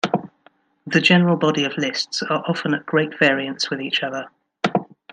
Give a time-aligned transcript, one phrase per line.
[0.87, 4.31] The general body of lists are often at great variance with each other.